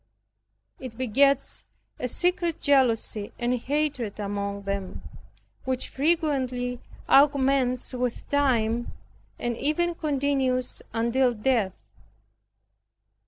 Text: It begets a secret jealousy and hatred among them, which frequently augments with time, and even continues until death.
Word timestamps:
It 0.79 0.97
begets 0.97 1.63
a 1.99 2.07
secret 2.07 2.59
jealousy 2.59 3.31
and 3.37 3.53
hatred 3.53 4.19
among 4.19 4.63
them, 4.63 5.03
which 5.63 5.89
frequently 5.89 6.79
augments 7.07 7.93
with 7.93 8.27
time, 8.27 8.93
and 9.37 9.55
even 9.55 9.93
continues 9.93 10.81
until 10.91 11.35
death. 11.35 11.73